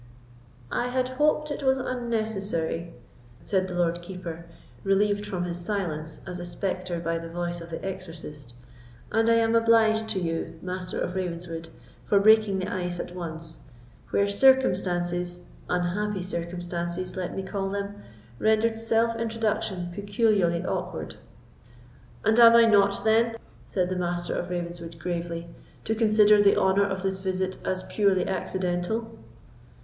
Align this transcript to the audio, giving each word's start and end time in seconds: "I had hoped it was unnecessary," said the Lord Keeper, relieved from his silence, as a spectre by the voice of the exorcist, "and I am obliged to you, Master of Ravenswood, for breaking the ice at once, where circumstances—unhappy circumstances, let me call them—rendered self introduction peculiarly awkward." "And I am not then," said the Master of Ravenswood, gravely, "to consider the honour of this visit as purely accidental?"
"I 0.71 0.87
had 0.87 1.09
hoped 1.09 1.51
it 1.51 1.61
was 1.61 1.77
unnecessary," 1.77 2.91
said 3.43 3.67
the 3.67 3.75
Lord 3.75 4.01
Keeper, 4.01 4.45
relieved 4.83 5.27
from 5.27 5.43
his 5.43 5.59
silence, 5.59 6.21
as 6.25 6.39
a 6.39 6.45
spectre 6.45 6.99
by 6.99 7.19
the 7.19 7.29
voice 7.29 7.61
of 7.61 7.69
the 7.69 7.85
exorcist, 7.85 8.55
"and 9.11 9.29
I 9.29 9.35
am 9.35 9.53
obliged 9.55 10.09
to 10.09 10.19
you, 10.19 10.57
Master 10.63 10.99
of 10.99 11.13
Ravenswood, 11.13 11.69
for 12.03 12.19
breaking 12.19 12.57
the 12.57 12.67
ice 12.73 12.99
at 12.99 13.13
once, 13.15 13.59
where 14.09 14.27
circumstances—unhappy 14.27 16.23
circumstances, 16.23 17.15
let 17.15 17.35
me 17.35 17.43
call 17.43 17.69
them—rendered 17.69 18.79
self 18.79 19.15
introduction 19.15 19.91
peculiarly 19.93 20.65
awkward." 20.65 21.17
"And 22.25 22.39
I 22.39 22.61
am 22.63 22.71
not 22.71 23.05
then," 23.05 23.35
said 23.67 23.87
the 23.89 23.95
Master 23.97 24.33
of 24.33 24.49
Ravenswood, 24.49 24.97
gravely, 24.97 25.47
"to 25.83 25.93
consider 25.93 26.41
the 26.41 26.57
honour 26.57 26.85
of 26.87 27.03
this 27.03 27.19
visit 27.19 27.57
as 27.63 27.83
purely 27.83 28.27
accidental?" 28.27 29.11